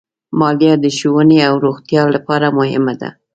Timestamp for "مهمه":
2.57-2.93